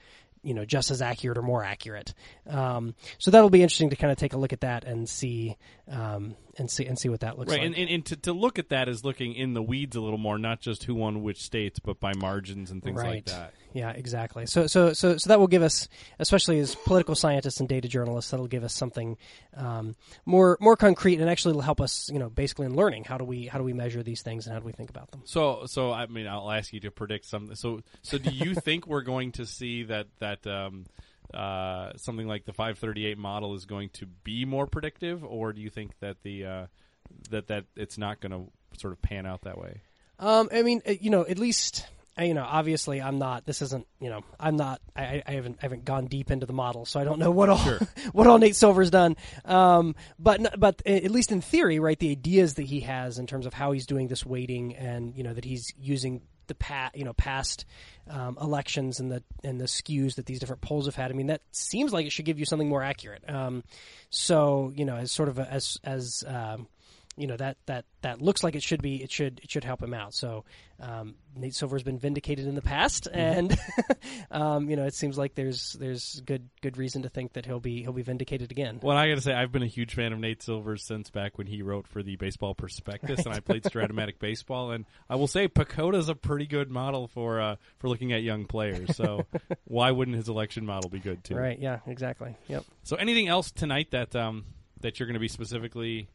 you 0.44 0.53
know 0.53 0.63
just 0.65 0.91
as 0.91 1.01
accurate 1.01 1.38
or 1.38 1.41
more 1.41 1.63
accurate. 1.63 2.13
Um, 2.47 2.95
so 3.18 3.31
that'll 3.31 3.50
be 3.50 3.62
interesting 3.63 3.89
to 3.89 3.95
kind 3.95 4.12
of 4.12 4.18
take 4.18 4.33
a 4.33 4.38
look 4.38 4.53
at 4.53 4.62
that 4.62 4.85
and 4.85 5.09
see 5.09 5.57
um, 5.89 6.35
and 6.57 6.69
see 6.69 6.86
and 6.86 6.98
see 6.98 7.09
what 7.09 7.21
that 7.21 7.38
looks 7.38 7.51
Right, 7.51 7.59
like. 7.59 7.68
and, 7.68 7.75
and, 7.75 7.89
and 7.89 8.06
to, 8.07 8.15
to 8.18 8.33
look 8.33 8.59
at 8.59 8.69
that 8.69 8.89
is 8.89 9.04
looking 9.04 9.33
in 9.33 9.54
the 9.54 9.62
weeds 9.62 9.95
a 9.95 10.01
little 10.01 10.18
more, 10.18 10.38
not 10.38 10.59
just 10.62 10.83
who 10.83 10.95
won 10.95 11.24
which 11.24 11.42
states, 11.42 11.80
but 11.80 12.00
by 12.00 12.13
margins 12.15 12.71
and 12.71 12.83
things 12.83 13.01
like 13.01 13.25
that. 13.25 13.54
Yeah, 13.74 13.92
exactly. 13.92 14.48
So, 14.48 14.65
so, 14.65 14.94
so, 14.94 15.18
so 15.18 15.27
that 15.30 15.39
will 15.39 15.48
give 15.48 15.62
us, 15.62 15.88
especially 16.19 16.59
as 16.59 16.74
political 16.74 17.13
scientists 17.15 17.59
and 17.59 17.69
data 17.69 17.88
journalists, 17.88 18.31
that'll 18.31 18.48
give 18.48 18.63
us 18.63 18.74
something 18.74 19.18
um, 19.56 19.95
more 20.25 20.57
more 20.59 20.75
concrete, 20.75 21.19
and 21.19 21.30
actually 21.30 21.54
will 21.54 21.62
help 21.62 21.80
us, 21.81 22.09
you 22.12 22.18
know, 22.18 22.30
basically 22.30 22.65
in 22.65 22.75
learning 22.75 23.03
how 23.03 23.18
do 23.18 23.24
we 23.24 23.45
how 23.45 23.60
do 23.60 23.63
we 23.63 23.74
measure 23.74 24.01
these 24.01 24.21
things 24.21 24.48
and 24.48 24.53
how 24.53 24.60
do 24.60 24.65
we 24.65 24.71
think 24.71 24.89
about 24.89 25.12
them. 25.12 25.21
So, 25.25 25.63
so 25.68 25.92
I 25.92 26.07
mean, 26.07 26.27
I'll 26.27 26.50
ask 26.51 26.74
you 26.74 26.80
to 26.81 26.92
predict 26.92 27.25
something. 27.25 27.56
So, 27.56 27.81
so 28.01 28.18
do 28.18 28.31
you 28.31 28.56
think 28.68 28.88
we're 28.88 29.01
going 29.01 29.33
to 29.33 29.45
see 29.45 29.83
that 29.83 30.07
that 30.19 30.48
um, 30.48 30.86
uh, 31.33 31.91
something 31.97 32.27
like 32.27 32.45
the 32.45 32.53
538 32.53 33.18
model 33.18 33.53
is 33.56 33.65
going 33.65 33.89
to 33.94 34.06
be 34.06 34.45
more 34.45 34.68
predictive, 34.68 35.24
or 35.24 35.53
do 35.53 35.62
you 35.62 35.69
think 35.69 35.91
that 36.00 36.18
the 36.24 36.45
uh, 36.45 36.65
that 37.29 37.47
that 37.47 37.65
it's 37.75 37.97
not 37.97 38.19
going 38.19 38.31
to 38.31 38.79
sort 38.79 38.94
of 38.94 39.01
pan 39.01 39.25
out 39.25 39.41
that 39.41 39.57
way? 39.57 39.81
Um, 40.19 40.50
I 40.51 40.63
mean, 40.63 40.81
uh, 40.88 40.94
you 41.00 41.09
know, 41.09 41.25
at 41.27 41.38
least 41.38 41.85
uh, 42.19 42.24
you 42.24 42.33
know, 42.33 42.45
obviously, 42.47 43.01
I'm 43.01 43.19
not. 43.19 43.45
This 43.45 43.62
isn't. 43.62 43.85
You 44.00 44.09
know, 44.09 44.24
I'm 44.39 44.56
not. 44.56 44.81
I, 44.95 45.21
I- 45.25 45.31
haven't. 45.33 45.57
I 45.62 45.65
haven't 45.65 45.85
gone 45.85 46.07
deep 46.07 46.31
into 46.31 46.45
the 46.45 46.53
model, 46.53 46.85
so 46.85 47.00
I 47.00 47.03
don't 47.03 47.19
know 47.19 47.31
what 47.31 47.50
all 47.50 47.57
what 48.12 48.25
all 48.27 48.38
Nate 48.39 48.56
Silver's 48.56 48.89
done. 48.89 49.15
Um, 49.45 49.95
but 50.18 50.59
but 50.59 50.81
at 50.85 51.12
least 51.12 51.31
in 51.31 51.41
theory, 51.41 51.79
right? 51.79 51.97
The 52.00 52.12
ideas 52.12 52.56
that 52.56 52.63
he 52.63 52.81
has 52.81 53.19
in 53.19 53.27
terms 53.27 53.45
of 53.45 53.53
how 53.53 53.71
he's 53.71 53.85
doing 53.85 54.07
this 54.07 54.25
weighting, 54.25 54.75
and 54.75 55.15
you 55.15 55.24
know 55.24 55.33
that 55.33 55.45
he's 55.45 55.71
using 55.79 56.21
the 56.48 56.56
past, 56.56 56.96
you 56.96 57.04
know 57.04 57.14
past 57.14 57.66
um, 58.10 58.38
elections 58.42 59.00
and 59.00 59.12
the 59.12 59.24
and 59.44 59.60
the 59.60 59.66
skews 59.66 60.16
that 60.16 60.26
these 60.26 60.40
different 60.40 60.62
polls 60.62 60.86
have 60.86 60.96
had. 60.96 61.12
I 61.12 61.14
mean, 61.14 61.28
that 61.28 61.42
seems 61.52 61.94
like 61.94 62.06
it 62.06 62.12
should 62.12 62.26
give 62.26 62.40
you 62.40 62.46
something 62.46 62.70
more 62.70 62.84
accurate. 62.84 63.24
Um, 63.30 63.64
so 64.10 64.72
you 64.76 64.86
know, 64.86 64.96
as 64.96 65.12
sort 65.12 65.30
of 65.30 65.40
a, 65.40 65.52
as 65.52 65.78
as 65.84 66.24
um, 66.28 66.68
you 67.18 67.28
know 67.28 67.36
that 67.38 67.58
that 67.66 67.86
that 68.02 68.22
looks 68.22 68.44
like 68.44 68.56
it 68.56 68.64
should 68.64 68.81
be 68.81 69.04
it 69.04 69.12
should 69.12 69.42
it 69.44 69.52
should 69.52 69.64
help 69.64 69.81
him 69.81 69.94
out. 69.94 70.14
So 70.14 70.46
um, 70.80 71.16
Nate 71.36 71.56
Silver's 71.56 71.84
been 71.84 71.98
vindicated 71.98 72.48
in 72.48 72.54
the 72.54 72.62
past, 72.62 73.08
and 73.12 73.58
um, 74.31 74.69
you 74.69 74.75
know 74.75 74.86
it 74.86 74.94
seems 74.94 75.18
like 75.18 75.34
there's 75.34 75.74
there's 75.74 76.22
good 76.25 76.48
good 76.62 76.78
reason 76.78 77.02
to 77.02 77.10
think 77.10 77.34
that 77.34 77.46
he'll 77.46 77.60
be 77.60 77.81
he'll 77.81 77.94
be 77.94 78.04
vindicated 78.04 78.52
again. 78.52 78.80
Well, 78.81 78.96
I 78.96 79.10
got 79.10 79.16
to 79.16 79.22
say, 79.22 79.34
I've 79.34 79.52
been 79.52 79.64
a 79.64 79.68
huge 79.68 79.96
fan 79.96 80.14
of 80.14 80.19
Nate 80.19 80.44
Silver 80.44 80.78
since 80.78 81.10
back 81.10 81.38
when 81.38 81.48
he 81.48 81.64
wrote 81.64 81.88
for 81.88 82.04
the 82.04 82.16
Baseball 82.16 82.54
Prospectus, 82.54 83.25
and 83.25 83.34
I 83.34 83.40
played 83.40 83.63
Strat-O-Matic 83.63 84.20
baseball. 84.20 84.72
And 84.72 84.86
I 85.10 85.16
will 85.16 85.28
say, 85.28 85.48
PECOTA's 85.48 86.10
a 86.10 86.16
pretty 86.16 86.46
good 86.46 86.70
model 86.70 87.08
for 87.08 87.42
uh, 87.42 87.56
for 87.80 87.90
looking 87.90 88.13
at 88.13 88.22
young 88.22 88.46
players. 88.46 88.96
So 88.96 89.25
why 89.66 89.92
wouldn't 89.92 90.16
his 90.16 90.30
election 90.30 90.66
model 90.66 90.90
be 90.90 91.00
good 91.00 91.24
too? 91.24 91.36
Right? 91.36 91.58
Yeah. 91.60 91.80
Exactly. 91.88 92.36
Yep. 92.48 92.66
So 92.84 92.96
anything 92.96 93.28
else 93.28 93.52
tonight 93.52 93.92
that 93.92 94.16
um, 94.16 94.46
that 94.81 95.00
you're 95.00 95.08
going 95.08 95.16
to 95.16 95.20
be 95.20 95.28
specifically? 95.28 96.10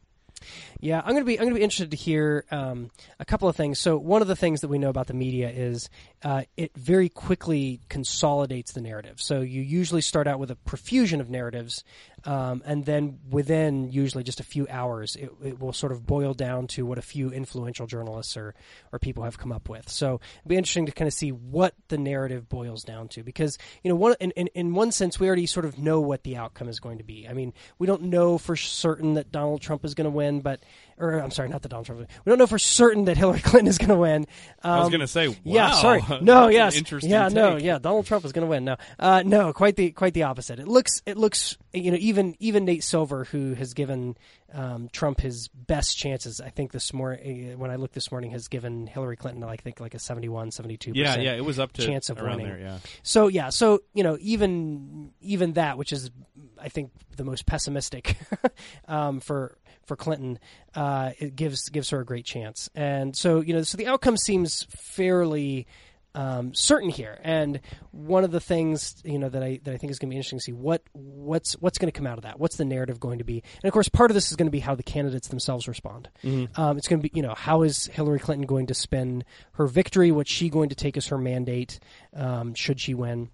Yeah, 0.79 1.01
I'm 1.03 1.13
gonna 1.13 1.25
be 1.25 1.39
I'm 1.39 1.45
gonna 1.45 1.55
be 1.55 1.61
interested 1.61 1.91
to 1.91 1.97
hear 1.97 2.45
um, 2.51 2.91
a 3.19 3.25
couple 3.25 3.47
of 3.47 3.55
things. 3.55 3.79
So 3.79 3.97
one 3.97 4.21
of 4.21 4.27
the 4.27 4.35
things 4.35 4.61
that 4.61 4.67
we 4.67 4.77
know 4.77 4.89
about 4.89 5.07
the 5.07 5.13
media 5.13 5.49
is 5.49 5.89
uh, 6.23 6.43
it 6.57 6.71
very 6.75 7.09
quickly 7.09 7.79
consolidates 7.89 8.73
the 8.73 8.81
narrative. 8.81 9.21
So 9.21 9.41
you 9.41 9.61
usually 9.61 10.01
start 10.01 10.27
out 10.27 10.39
with 10.39 10.51
a 10.51 10.55
profusion 10.55 11.21
of 11.21 11.29
narratives, 11.29 11.83
um, 12.25 12.63
and 12.65 12.85
then 12.85 13.19
within 13.29 13.91
usually 13.91 14.23
just 14.23 14.39
a 14.39 14.43
few 14.43 14.67
hours, 14.69 15.15
it, 15.15 15.29
it 15.43 15.59
will 15.59 15.73
sort 15.73 15.91
of 15.91 16.05
boil 16.05 16.33
down 16.33 16.67
to 16.67 16.85
what 16.85 16.97
a 16.97 17.01
few 17.01 17.31
influential 17.31 17.85
journalists 17.85 18.37
or 18.37 18.55
or 18.91 18.99
people 18.99 19.23
have 19.23 19.37
come 19.37 19.51
up 19.51 19.69
with. 19.69 19.89
So 19.89 20.21
it'd 20.39 20.47
be 20.47 20.55
interesting 20.55 20.85
to 20.85 20.91
kind 20.91 21.07
of 21.07 21.13
see 21.13 21.31
what 21.31 21.73
the 21.89 21.97
narrative 21.97 22.47
boils 22.47 22.83
down 22.83 23.07
to, 23.09 23.23
because 23.23 23.57
you 23.83 23.89
know 23.89 23.95
one 23.95 24.15
in, 24.19 24.31
in, 24.31 24.47
in 24.55 24.73
one 24.73 24.91
sense 24.91 25.19
we 25.19 25.27
already 25.27 25.45
sort 25.45 25.65
of 25.65 25.77
know 25.77 25.99
what 25.99 26.23
the 26.23 26.37
outcome 26.37 26.69
is 26.69 26.79
going 26.79 26.97
to 26.99 27.03
be. 27.03 27.27
I 27.27 27.33
mean, 27.33 27.53
we 27.77 27.87
don't 27.87 28.03
know 28.03 28.37
for 28.37 28.55
certain 28.55 29.15
that 29.15 29.31
Donald 29.31 29.61
Trump 29.61 29.83
is 29.83 29.93
going 29.93 30.05
to 30.05 30.11
win, 30.11 30.41
but 30.41 30.61
or 30.97 31.19
I'm 31.19 31.31
sorry, 31.31 31.49
not 31.49 31.61
that 31.63 31.69
Donald 31.69 31.85
Trump. 31.85 32.07
We 32.25 32.29
don't 32.29 32.39
know 32.39 32.47
for 32.47 32.59
certain 32.59 33.05
that 33.05 33.17
Hillary 33.17 33.39
Clinton 33.43 33.67
is 33.67 33.77
going 33.77 33.89
to 33.89 33.97
win. 33.97 34.25
Um, 34.63 34.71
I 34.71 34.79
was 34.79 34.89
going 34.89 35.01
to 35.01 35.07
say, 35.07 35.35
yeah, 35.43 35.71
sorry. 35.71 36.03
No, 36.21 36.47
yes, 36.47 36.77
interesting 36.77 37.11
yeah, 37.11 37.27
no, 37.27 37.57
yeah. 37.57 37.79
Donald 37.79 38.05
Trump 38.05 38.23
is 38.23 38.31
going 38.31 38.45
to 38.45 38.49
win. 38.49 38.63
No, 38.63 38.77
uh, 38.97 39.23
no, 39.25 39.51
quite 39.51 39.75
the 39.75 39.91
quite 39.91 40.13
the 40.13 40.23
opposite. 40.23 40.59
It 40.59 40.67
looks 40.67 41.01
it 41.05 41.17
looks 41.17 41.57
you 41.73 41.91
know 41.91 41.97
even 41.99 42.35
even 42.39 42.65
Nate 42.65 42.83
Silver, 42.83 43.23
who 43.25 43.55
has 43.55 43.73
given 43.73 44.15
um, 44.53 44.89
Trump 44.91 45.19
his 45.19 45.47
best 45.47 45.97
chances, 45.97 46.39
I 46.39 46.49
think 46.49 46.71
this 46.71 46.93
morning 46.93 47.57
when 47.57 47.71
I 47.71 47.77
looked 47.77 47.95
this 47.95 48.11
morning, 48.11 48.31
has 48.31 48.47
given 48.47 48.87
Hillary 48.87 49.15
Clinton 49.15 49.43
I 49.43 49.57
think 49.57 49.79
like 49.79 49.95
a 49.95 49.99
71, 49.99 50.51
72 50.51 50.91
Yeah, 50.93 51.17
yeah, 51.17 51.33
it 51.33 51.43
was 51.43 51.59
up 51.59 51.73
to 51.73 51.85
chance 51.85 52.09
of 52.09 52.21
winning. 52.21 52.45
there. 52.47 52.59
Yeah. 52.59 52.77
So 53.01 53.27
yeah, 53.27 53.49
so 53.49 53.81
you 53.93 54.03
know, 54.03 54.17
even 54.21 55.11
even 55.21 55.53
that, 55.53 55.77
which 55.77 55.91
is 55.91 56.11
I 56.59 56.69
think 56.69 56.91
the 57.17 57.23
most 57.23 57.45
pessimistic 57.45 58.17
um, 58.87 59.19
for 59.19 59.57
for 59.85 59.95
Clinton, 59.95 60.39
uh, 60.75 61.11
it 61.17 61.35
gives 61.35 61.69
gives 61.69 61.89
her 61.89 61.99
a 61.99 62.05
great 62.05 62.25
chance. 62.25 62.69
And 62.75 63.15
so 63.15 63.41
you 63.41 63.53
know, 63.53 63.63
so 63.63 63.77
the 63.77 63.87
outcome 63.87 64.17
seems 64.17 64.67
fairly 64.69 65.67
um, 66.15 66.53
certain 66.53 66.89
here. 66.89 67.19
And 67.23 67.59
one 67.91 68.23
of 68.23 68.31
the 68.31 68.39
things 68.39 68.95
you 69.03 69.19
know 69.19 69.29
that 69.29 69.43
I 69.43 69.59
that 69.63 69.73
I 69.73 69.77
think 69.77 69.91
is 69.91 69.99
going 69.99 70.09
to 70.09 70.13
be 70.13 70.17
interesting 70.17 70.39
to 70.39 70.43
see 70.43 70.53
what 70.53 70.83
what's 70.93 71.53
what's 71.53 71.77
going 71.77 71.91
to 71.91 71.97
come 71.97 72.07
out 72.07 72.17
of 72.17 72.23
that. 72.23 72.39
What's 72.39 72.57
the 72.57 72.65
narrative 72.65 72.99
going 72.99 73.19
to 73.19 73.23
be? 73.23 73.43
And 73.61 73.67
of 73.67 73.73
course, 73.73 73.89
part 73.89 74.11
of 74.11 74.15
this 74.15 74.29
is 74.29 74.35
going 74.35 74.47
to 74.47 74.51
be 74.51 74.59
how 74.59 74.75
the 74.75 74.83
candidates 74.83 75.27
themselves 75.27 75.67
respond. 75.67 76.09
Um, 76.55 76.77
it's 76.77 76.87
going 76.87 77.01
to 77.01 77.09
be 77.09 77.15
you 77.15 77.23
know 77.23 77.33
how 77.35 77.63
is 77.63 77.87
Hillary 77.87 78.19
Clinton 78.19 78.45
going 78.45 78.67
to 78.67 78.73
spin 78.73 79.23
her 79.53 79.67
victory? 79.67 80.11
What's 80.11 80.31
she 80.31 80.49
going 80.49 80.69
to 80.69 80.75
take 80.75 80.97
as 80.97 81.07
her 81.07 81.17
mandate? 81.17 81.79
Um, 82.15 82.53
should 82.53 82.79
she 82.79 82.93
win? 82.93 83.29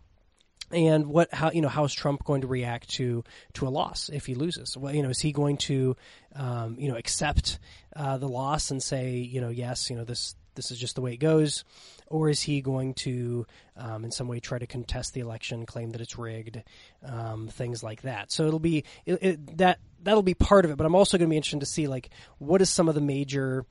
and 0.72 1.08
what 1.08 1.34
how 1.34 1.52
you 1.52 1.62
know 1.62 1.70
how 1.70 1.84
is 1.84 1.94
Trump 1.94 2.24
going 2.24 2.42
to 2.42 2.48
react 2.48 2.90
to 2.90 3.24
to 3.54 3.68
a 3.68 3.70
loss 3.70 4.10
if 4.10 4.26
he 4.26 4.36
loses? 4.36 4.78
Well, 4.78 4.94
you 4.94 5.02
know, 5.02 5.10
is 5.10 5.20
he 5.20 5.32
going 5.32 5.58
to 5.58 5.96
um, 6.36 6.76
you 6.80 6.90
know 6.90 6.98
accept 6.98 7.60
uh, 7.96 8.18
the 8.18 8.28
loss 8.28 8.72
and 8.72 8.82
say 8.82 9.18
you 9.18 9.42
know 9.42 9.50
yes 9.50 9.90
you 9.90 9.96
know 9.96 10.04
this 10.04 10.36
this 10.56 10.72
is 10.72 10.78
just 10.78 10.96
the 10.96 11.02
way 11.02 11.14
it 11.14 11.18
goes, 11.18 11.64
or 12.10 12.30
is 12.30 12.42
he 12.42 12.62
going 12.62 12.94
to 12.96 13.46
um, 13.78 14.04
in 14.04 14.12
some 14.12 14.28
way 14.28 14.40
try 14.40 14.60
to 14.60 14.68
contest 14.68 15.14
the 15.14 15.22
election, 15.22 15.66
claim 15.66 15.92
that 15.92 16.02
it's 16.02 16.18
rigged, 16.18 16.62
um, 17.04 17.48
things 17.48 17.84
like 17.84 18.02
that? 18.02 18.32
So 18.32 18.48
it'll 18.48 18.60
be 18.60 18.84
it, 19.06 19.20
it, 19.22 19.58
that 19.58 19.80
that'll 20.02 20.24
be 20.24 20.34
part 20.34 20.66
of 20.66 20.72
it. 20.72 20.78
But 20.78 20.86
I'm 20.86 20.96
also 20.96 21.18
going 21.18 21.30
to 21.30 21.32
be 21.32 21.38
interested 21.38 21.60
to 21.62 21.66
see 21.66 21.88
like 21.88 22.10
what 22.38 22.62
is 22.62 22.70
some 22.70 22.90
of 22.90 22.96
the 22.96 23.02
major 23.02 23.66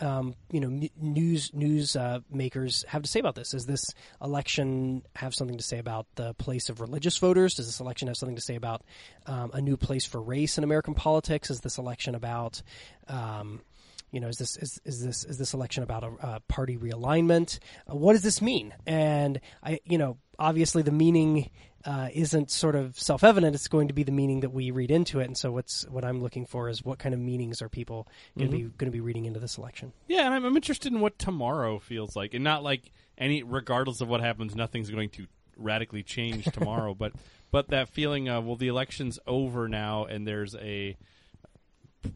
um, 0.00 0.34
you 0.50 0.60
know, 0.60 0.88
news 1.00 1.52
news 1.52 1.96
uh, 1.96 2.20
makers 2.30 2.84
have 2.88 3.02
to 3.02 3.08
say 3.08 3.20
about 3.20 3.34
this? 3.34 3.50
Does 3.50 3.66
this 3.66 3.92
election 4.22 5.02
have 5.16 5.34
something 5.34 5.56
to 5.56 5.62
say 5.62 5.78
about 5.78 6.06
the 6.14 6.34
place 6.34 6.68
of 6.68 6.80
religious 6.80 7.18
voters? 7.18 7.54
Does 7.54 7.66
this 7.66 7.80
election 7.80 8.08
have 8.08 8.16
something 8.16 8.36
to 8.36 8.42
say 8.42 8.56
about 8.56 8.82
um, 9.26 9.50
a 9.52 9.60
new 9.60 9.76
place 9.76 10.06
for 10.06 10.20
race 10.20 10.58
in 10.58 10.64
American 10.64 10.94
politics? 10.94 11.50
Is 11.50 11.60
this 11.60 11.78
election 11.78 12.14
about 12.14 12.62
um, 13.08 13.60
you 14.10 14.20
know, 14.20 14.28
is 14.28 14.38
this 14.38 14.56
is, 14.56 14.80
is 14.84 15.04
this 15.04 15.24
is 15.24 15.38
this 15.38 15.54
election 15.54 15.82
about 15.82 16.04
a, 16.04 16.10
a 16.22 16.40
party 16.48 16.76
realignment? 16.76 17.58
Uh, 17.90 17.94
what 17.94 18.12
does 18.14 18.22
this 18.22 18.42
mean? 18.42 18.74
And 18.86 19.40
I, 19.62 19.80
you 19.84 19.98
know, 19.98 20.18
obviously 20.38 20.82
the 20.82 20.92
meaning 20.92 21.50
uh, 21.84 22.08
isn't 22.12 22.50
sort 22.50 22.76
of 22.76 22.98
self-evident. 22.98 23.54
It's 23.54 23.68
going 23.68 23.88
to 23.88 23.94
be 23.94 24.02
the 24.02 24.12
meaning 24.12 24.40
that 24.40 24.50
we 24.50 24.70
read 24.70 24.90
into 24.90 25.20
it. 25.20 25.24
And 25.24 25.36
so, 25.36 25.52
what's 25.52 25.86
what 25.88 26.04
I'm 26.04 26.20
looking 26.20 26.44
for 26.44 26.68
is 26.68 26.84
what 26.84 26.98
kind 26.98 27.14
of 27.14 27.20
meanings 27.20 27.62
are 27.62 27.68
people 27.68 28.06
going 28.36 28.50
to 28.50 28.56
be 28.56 28.62
going 28.62 28.90
to 28.90 28.90
be 28.90 29.00
reading 29.00 29.24
into 29.24 29.40
this 29.40 29.56
election? 29.56 29.92
Yeah, 30.08 30.26
and 30.26 30.34
I'm, 30.34 30.44
I'm 30.44 30.56
interested 30.56 30.92
in 30.92 31.00
what 31.00 31.18
tomorrow 31.18 31.78
feels 31.78 32.16
like, 32.16 32.34
and 32.34 32.44
not 32.44 32.62
like 32.62 32.92
any, 33.16 33.42
regardless 33.42 34.00
of 34.00 34.08
what 34.08 34.20
happens, 34.20 34.54
nothing's 34.54 34.90
going 34.90 35.10
to 35.10 35.26
radically 35.56 36.02
change 36.02 36.44
tomorrow. 36.46 36.94
but 36.98 37.12
but 37.50 37.68
that 37.68 37.88
feeling 37.88 38.28
of 38.28 38.44
well, 38.44 38.56
the 38.56 38.68
election's 38.68 39.18
over 39.26 39.68
now, 39.68 40.04
and 40.04 40.26
there's 40.26 40.54
a 40.56 40.96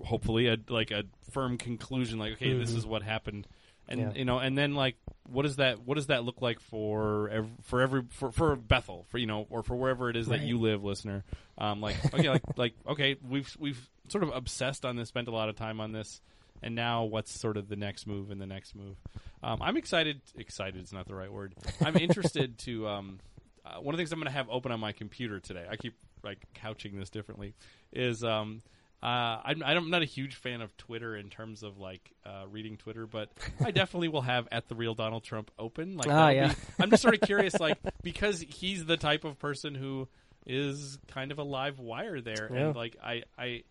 hopefully 0.02 0.48
a 0.48 0.56
like 0.68 0.90
a 0.90 1.04
firm 1.30 1.58
conclusion, 1.58 2.18
like 2.18 2.34
okay, 2.34 2.52
this 2.54 2.72
is 2.72 2.86
what 2.86 3.02
happened. 3.02 3.46
And 3.86 4.00
Mm-hmm. 4.00 4.10
Yeah. 4.12 4.16
you 4.18 4.24
know, 4.24 4.38
and 4.38 4.56
then 4.56 4.74
like, 4.74 4.96
what 5.28 5.42
does 5.42 5.56
that 5.56 5.80
what 5.84 5.96
does 5.96 6.06
that 6.06 6.24
look 6.24 6.40
like 6.40 6.58
for 6.58 7.28
ev- 7.28 7.50
for 7.64 7.82
every 7.82 8.02
for, 8.10 8.32
for 8.32 8.56
Bethel, 8.56 9.04
for 9.10 9.18
you 9.18 9.26
know, 9.26 9.46
or 9.50 9.62
for 9.62 9.76
wherever 9.76 10.08
it 10.08 10.16
is 10.16 10.28
that 10.28 10.40
you 10.40 10.58
live, 10.58 10.82
listener? 10.82 11.22
Um, 11.58 11.82
like 11.82 11.96
okay, 12.14 12.30
like 12.30 12.42
like 12.56 12.74
okay, 12.88 13.16
we've 13.28 13.54
we've 13.58 13.90
sort 14.08 14.24
of 14.24 14.30
obsessed 14.34 14.86
on 14.86 14.96
this, 14.96 15.08
spent 15.08 15.28
a 15.28 15.32
lot 15.32 15.50
of 15.50 15.56
time 15.56 15.80
on 15.80 15.92
this, 15.92 16.22
and 16.62 16.74
now 16.74 17.04
what's 17.04 17.30
sort 17.38 17.58
of 17.58 17.68
the 17.68 17.76
next 17.76 18.06
move 18.06 18.30
and 18.30 18.40
the 18.40 18.46
next 18.46 18.74
move? 18.74 18.96
Um, 19.42 19.60
I'm 19.60 19.76
excited. 19.76 20.22
Excited 20.34 20.82
is 20.82 20.92
not 20.94 21.06
the 21.06 21.14
right 21.14 21.30
word. 21.30 21.54
I'm 21.84 21.96
interested 21.96 22.56
to. 22.60 22.88
Um, 22.88 23.20
uh, 23.66 23.80
one 23.80 23.94
of 23.94 23.98
the 23.98 24.00
things 24.02 24.12
I'm 24.12 24.18
going 24.18 24.26
to 24.26 24.36
have 24.36 24.48
open 24.50 24.72
on 24.72 24.80
my 24.80 24.92
computer 24.92 25.40
today. 25.40 25.64
I 25.70 25.76
keep 25.76 25.94
like 26.22 26.38
couching 26.54 26.98
this 26.98 27.10
differently. 27.10 27.54
Is 27.92 28.22
um, 28.24 28.62
uh, 29.04 29.40
I'm, 29.44 29.62
I'm 29.62 29.90
not 29.90 30.00
a 30.00 30.06
huge 30.06 30.34
fan 30.36 30.62
of 30.62 30.74
Twitter 30.78 31.14
in 31.14 31.28
terms 31.28 31.62
of 31.62 31.78
like 31.78 32.10
uh, 32.24 32.44
reading 32.50 32.78
Twitter, 32.78 33.06
but 33.06 33.28
I 33.62 33.70
definitely 33.70 34.08
will 34.08 34.22
have 34.22 34.48
at 34.50 34.66
the 34.68 34.74
real 34.74 34.94
Donald 34.94 35.24
Trump 35.24 35.50
open. 35.58 35.96
Like, 35.98 36.08
Ah, 36.08 36.30
yeah. 36.30 36.48
be- 36.48 36.54
I'm 36.80 36.90
just 36.90 37.02
sort 37.02 37.14
of 37.14 37.20
curious, 37.20 37.60
like 37.60 37.78
because 38.02 38.40
he's 38.40 38.86
the 38.86 38.96
type 38.96 39.24
of 39.24 39.38
person 39.38 39.74
who 39.74 40.08
is 40.46 40.98
kind 41.08 41.32
of 41.32 41.38
a 41.38 41.42
live 41.42 41.78
wire 41.78 42.20
there, 42.20 42.48
Yeah. 42.52 42.58
and 42.68 42.76
like 42.76 42.96
I, 43.02 43.24
I 43.38 43.62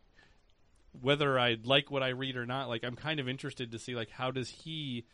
whether 1.02 1.40
I 1.40 1.58
like 1.63 1.90
what 1.90 2.04
I 2.04 2.10
read 2.10 2.38
or 2.38 2.46
not, 2.46 2.70
like 2.70 2.84
I'm 2.84 2.96
kind 2.96 3.20
of 3.20 3.28
interested 3.28 3.72
to 3.72 3.80
see 3.80 3.96
like 3.96 4.10
how 4.12 4.32
does 4.32 4.50
he 4.50 5.06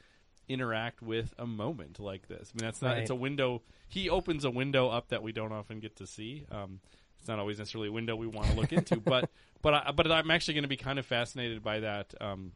interact 0.47 1.01
with 1.01 1.33
a 1.37 1.45
moment 1.45 1.99
like 1.99 2.27
this. 2.27 2.51
I 2.53 2.61
mean, 2.61 2.67
that's 2.67 2.81
not 2.81 2.89
Right. 2.93 2.97
it's 3.01 3.09
a 3.11 3.15
window. 3.15 3.61
He 3.87 4.09
opens 4.09 4.43
a 4.45 4.49
window 4.51 4.89
up 4.89 5.09
that 5.09 5.23
we 5.23 5.31
don't 5.31 5.51
often 5.53 5.79
get 5.79 5.95
to 5.97 6.07
see. 6.07 6.45
Um, 6.51 6.79
it's 7.19 7.27
not 7.27 7.39
always 7.39 7.59
necessarily 7.59 7.89
a 7.89 7.91
window 7.91 8.15
we 8.15 8.27
want 8.27 8.47
to 8.47 8.55
look 8.55 8.71
into, 8.73 8.97
but 8.97 9.29
but 9.61 9.73
I, 9.73 9.91
but 9.91 10.11
I'm 10.11 10.31
actually 10.31 10.55
going 10.55 10.63
to 10.63 10.69
be 10.69 10.77
kind 10.77 10.97
of 10.99 11.05
fascinated 11.05 11.61
by 11.63 11.81
that. 11.81 12.13
Um, 12.19 12.53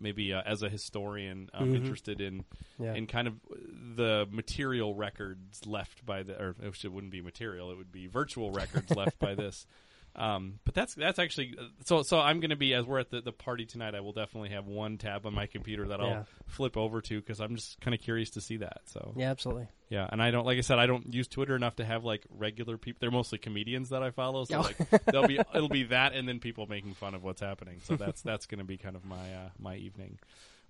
maybe 0.00 0.32
uh, 0.32 0.42
as 0.44 0.62
a 0.62 0.68
historian, 0.68 1.48
I'm 1.54 1.74
interested 1.74 2.20
in 2.20 2.44
Yeah. 2.78 2.94
in 2.94 3.06
kind 3.06 3.28
of 3.28 3.34
the 3.96 4.26
material 4.30 4.94
records 4.94 5.64
left 5.66 6.04
by 6.04 6.22
the, 6.24 6.40
or 6.42 6.56
it 6.60 6.88
wouldn't 6.92 7.12
be 7.12 7.20
material, 7.20 7.70
it 7.70 7.76
would 7.76 7.92
be 7.92 8.08
virtual 8.08 8.50
records 8.50 8.90
left 8.96 9.18
by 9.18 9.34
this. 9.34 9.66
Um, 10.14 10.58
but 10.64 10.74
that's 10.74 10.94
that's 10.94 11.18
actually 11.18 11.56
so. 11.84 12.02
So 12.02 12.18
I'm 12.20 12.40
going 12.40 12.50
to 12.50 12.56
be 12.56 12.74
as 12.74 12.84
we're 12.84 12.98
at 13.00 13.10
the, 13.10 13.22
the 13.22 13.32
party 13.32 13.64
tonight. 13.64 13.94
I 13.94 14.00
will 14.00 14.12
definitely 14.12 14.50
have 14.50 14.66
one 14.66 14.98
tab 14.98 15.24
on 15.24 15.32
my 15.34 15.46
computer 15.46 15.88
that 15.88 16.00
I'll 16.00 16.06
Yeah. 16.08 16.22
flip 16.46 16.76
over 16.76 17.00
to 17.00 17.18
because 17.20 17.40
I'm 17.40 17.56
just 17.56 17.80
kind 17.80 17.94
of 17.94 18.00
curious 18.02 18.30
to 18.30 18.40
see 18.42 18.58
that. 18.58 18.82
So 18.86 19.14
Yeah, 19.16 19.30
absolutely. 19.30 19.68
yeah, 19.88 20.06
and 20.12 20.22
I 20.22 20.30
don't 20.30 20.44
like 20.44 20.58
I 20.58 20.60
said 20.60 20.78
I 20.78 20.84
don't 20.86 21.14
use 21.14 21.28
Twitter 21.28 21.56
enough 21.56 21.76
to 21.76 21.84
have 21.86 22.04
like 22.04 22.26
regular 22.28 22.76
people. 22.76 22.98
They're 23.00 23.10
mostly 23.10 23.38
comedians 23.38 23.88
that 23.88 24.02
I 24.02 24.10
follow, 24.10 24.44
so 24.44 24.58
Oh. 24.58 24.60
like 24.60 25.04
they'll 25.06 25.26
be 25.26 25.38
it'll 25.54 25.68
be 25.70 25.84
that 25.84 26.12
and 26.14 26.28
then 26.28 26.40
people 26.40 26.66
making 26.66 26.92
fun 26.92 27.14
of 27.14 27.22
what's 27.24 27.40
happening. 27.40 27.80
So 27.84 27.96
that's 27.96 28.20
that's 28.20 28.44
going 28.46 28.58
to 28.58 28.64
be 28.66 28.76
kind 28.76 28.96
of 28.96 29.06
my 29.06 29.16
uh, 29.34 29.48
my 29.58 29.76
evening. 29.76 30.18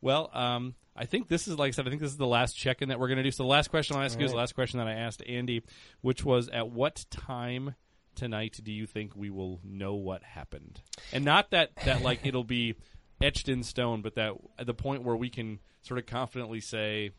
Well, 0.00 0.30
um, 0.34 0.74
I 0.96 1.04
think 1.04 1.26
this 1.28 1.46
is 1.48 1.58
like 1.58 1.68
I 1.68 1.70
said. 1.72 1.86
I 1.86 1.90
think 1.90 2.02
this 2.02 2.10
is 2.10 2.16
the 2.16 2.26
last 2.26 2.54
check-in 2.56 2.88
that 2.90 2.98
we're 3.00 3.08
going 3.08 3.18
to 3.18 3.22
do. 3.24 3.30
So 3.32 3.42
the 3.44 3.48
last 3.48 3.70
question 3.70 3.96
I'll 3.96 4.02
ask 4.04 4.18
you 4.18 4.24
is 4.24 4.32
the 4.32 4.36
last 4.36 4.54
question 4.54 4.78
that 4.78 4.86
I 4.88 4.94
asked 4.94 5.22
Andy, 5.26 5.62
which 6.00 6.24
was 6.24 6.48
at 6.48 6.68
what 6.70 7.04
time 7.10 7.74
tonight 8.14 8.60
do 8.62 8.72
you 8.72 8.86
think 8.86 9.14
we 9.16 9.30
will 9.30 9.60
know 9.64 9.94
what 9.94 10.22
happened? 10.22 10.80
And 11.12 11.24
not 11.24 11.50
that 11.50 11.70
that 11.84 12.02
like 12.02 12.20
it'll 12.24 12.44
be 12.44 12.74
etched 13.20 13.48
in 13.48 13.62
stone, 13.62 14.02
but 14.02 14.14
that 14.16 14.34
at 14.58 14.66
the 14.66 14.74
point 14.74 15.02
where 15.02 15.16
we 15.16 15.30
can 15.30 15.60
sort 15.82 15.98
of 15.98 16.06
confidently 16.06 16.60
say 16.60 17.10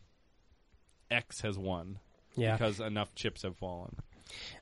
X 1.10 1.40
has 1.42 1.58
won 1.58 1.98
Yeah. 2.36 2.56
because 2.56 2.80
enough 2.80 3.14
chips 3.14 3.42
have 3.42 3.56
fallen. 3.56 3.96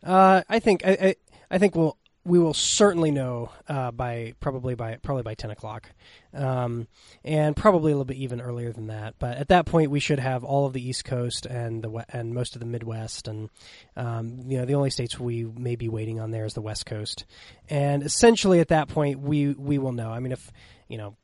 Uh, 0.03 0.43
I 0.49 0.59
think 0.59 0.85
I, 0.85 0.91
I, 0.91 1.15
I 1.53 1.59
think 1.59 1.75
we'll 1.77 1.97
we 2.25 2.39
will 2.39 2.55
certainly 2.55 3.11
know 3.11 3.51
uh, 3.69 3.91
by 3.91 4.35
probably 4.39 4.75
by 4.75 4.97
probably 5.03 5.25
by 5.25 5.35
ten 5.35 5.51
o'clock, 5.51 5.91
um, 6.33 6.87
and 7.25 7.57
probably 7.57 7.91
a 7.91 7.95
little 7.95 8.05
bit 8.05 8.17
even 8.17 8.41
earlier 8.41 8.73
than 8.73 8.87
that. 8.87 9.15
But 9.19 9.39
at 9.39 9.49
that 9.49 9.67
point, 9.67 9.91
we 9.91 9.99
should 10.01 10.21
have 10.21 10.45
all 10.45 10.67
of 10.67 10.73
the 10.73 10.87
East 10.87 11.05
Coast 11.05 11.47
and 11.47 11.83
the 11.83 12.05
and 12.11 12.33
most 12.33 12.55
of 12.55 12.61
the 12.61 12.67
Midwest, 12.67 13.27
and 13.27 13.51
um, 13.97 14.39
you 14.47 14.59
know 14.59 14.65
the 14.65 14.75
only 14.75 14.91
states 14.91 15.19
we 15.19 15.45
may 15.45 15.75
be 15.75 15.89
waiting 15.89 16.21
on 16.21 16.31
there 16.31 16.45
is 16.45 16.55
the 16.55 16.61
West 16.61 16.87
Coast, 16.87 17.25
and 17.69 18.03
essentially 18.03 18.61
at 18.61 18.69
that 18.69 18.89
point 18.89 19.21
we 19.21 19.49
we 19.55 19.79
will 19.79 19.93
know. 19.93 20.11
I 20.11 20.21
mean, 20.21 20.33
if 20.33 20.53
you 20.89 20.99
know, 20.99 21.17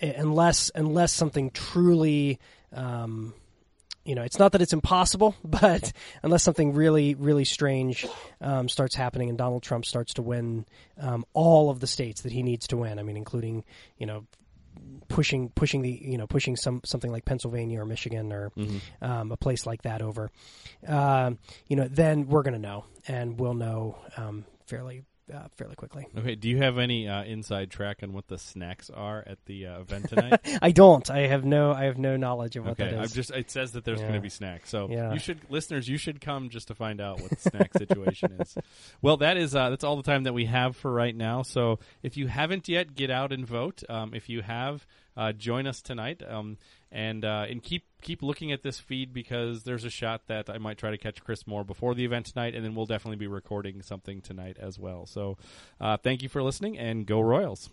unless 0.00 0.70
unless 0.74 1.12
something 1.12 1.50
truly. 1.50 2.38
Um, 2.72 3.34
you 4.08 4.14
know, 4.14 4.22
it's 4.22 4.38
not 4.38 4.52
that 4.52 4.62
it's 4.62 4.72
impossible, 4.72 5.36
but 5.44 5.92
unless 6.22 6.42
something 6.42 6.72
really, 6.72 7.14
really 7.14 7.44
strange 7.44 8.06
um, 8.40 8.68
starts 8.68 8.94
happening 8.94 9.28
and 9.28 9.36
Donald 9.36 9.62
Trump 9.62 9.84
starts 9.84 10.14
to 10.14 10.22
win 10.22 10.64
um, 10.98 11.26
all 11.34 11.68
of 11.68 11.80
the 11.80 11.86
states 11.86 12.22
that 12.22 12.32
he 12.32 12.42
needs 12.42 12.68
to 12.68 12.78
win, 12.78 12.98
I 12.98 13.02
mean, 13.02 13.18
including, 13.18 13.64
you 13.98 14.06
know, 14.06 14.24
pushing 15.08 15.48
pushing 15.50 15.82
the 15.82 15.90
you 15.90 16.16
know 16.16 16.28
pushing 16.28 16.54
some 16.54 16.80
something 16.84 17.10
like 17.10 17.24
Pennsylvania 17.24 17.80
or 17.80 17.84
Michigan 17.84 18.32
or 18.32 18.52
um, 19.02 19.32
a 19.32 19.36
place 19.36 19.66
like 19.66 19.82
that 19.82 20.02
over, 20.02 20.30
um, 20.86 21.38
you 21.66 21.76
know, 21.76 21.88
then 21.88 22.28
we're 22.28 22.44
going 22.44 22.54
to 22.54 22.60
know 22.60 22.84
and 23.08 23.38
we'll 23.38 23.54
know 23.54 23.98
um, 24.16 24.44
fairly 24.66 25.02
uh, 25.32 25.48
fairly 25.56 25.74
quickly. 25.76 26.06
Okay, 26.16 26.34
do 26.34 26.48
you 26.48 26.58
have 26.58 26.78
any 26.78 27.08
uh, 27.08 27.24
inside 27.24 27.70
track 27.70 27.98
on 28.02 28.12
what 28.12 28.26
the 28.28 28.38
snacks 28.38 28.90
are 28.90 29.22
at 29.26 29.38
the 29.46 29.66
uh, 29.66 29.80
event 29.80 30.08
tonight? 30.08 30.40
I 30.62 30.70
don't. 30.70 31.08
I 31.10 31.26
have 31.26 31.44
no. 31.44 31.72
I 31.72 31.84
have 31.84 31.98
no 31.98 32.16
knowledge 32.16 32.56
of 32.56 32.64
what 32.64 32.72
okay, 32.80 32.90
that 32.90 33.00
I've 33.00 33.12
just 33.12 33.30
it 33.30 33.50
says 33.50 33.72
that 33.72 33.84
there's 33.84 33.98
Yeah. 34.00 34.06
going 34.08 34.14
to 34.18 34.22
be 34.22 34.28
snacks, 34.28 34.70
so 34.70 34.88
Yeah. 34.90 35.12
you 35.12 35.18
should 35.18 35.40
listeners 35.50 35.88
you 35.88 35.96
should 35.98 36.20
come 36.20 36.48
just 36.48 36.68
to 36.68 36.74
find 36.74 37.00
out 37.00 37.20
what 37.20 37.30
the 37.30 37.50
snack 37.50 37.72
situation 37.76 38.32
is. 38.40 38.56
Well, 39.02 39.18
that 39.18 39.36
is 39.36 39.54
uh, 39.54 39.70
that's 39.70 39.84
all 39.84 39.96
the 39.96 40.02
time 40.02 40.24
that 40.24 40.32
we 40.32 40.46
have 40.46 40.76
for 40.76 40.92
right 40.92 41.14
now. 41.14 41.42
So 41.42 41.78
if 42.02 42.16
you 42.16 42.26
haven't 42.26 42.68
yet, 42.68 42.94
get 42.94 43.10
out 43.10 43.32
and 43.32 43.46
vote. 43.46 43.82
Um, 43.88 44.12
if 44.14 44.28
you 44.28 44.42
have, 44.42 44.86
uh, 45.18 45.32
join 45.32 45.66
us 45.66 45.82
tonight. 45.82 46.22
Um, 46.26 46.56
and 46.90 47.24
uh, 47.24 47.44
and 47.50 47.62
keep 47.62 47.84
keep 48.00 48.22
looking 48.22 48.52
at 48.52 48.62
this 48.62 48.78
feed 48.78 49.12
because 49.12 49.64
there's 49.64 49.84
a 49.84 49.90
shot 49.90 50.22
that 50.28 50.48
I 50.48 50.56
might 50.56 50.78
try 50.78 50.90
to 50.90 50.96
catch 50.96 51.22
Chris 51.22 51.46
Moore 51.46 51.64
before 51.64 51.94
the 51.94 52.04
event 52.04 52.26
tonight, 52.26 52.54
and 52.54 52.64
then 52.64 52.74
we'll 52.74 52.86
definitely 52.86 53.18
be 53.18 53.26
recording 53.26 53.82
something 53.82 54.22
tonight 54.22 54.56
as 54.58 54.78
well. 54.78 55.04
So 55.04 55.36
uh, 55.80 55.98
thank 55.98 56.22
you 56.22 56.30
for 56.30 56.42
listening, 56.42 56.78
and 56.78 57.04
go 57.04 57.20
Royals. 57.20 57.68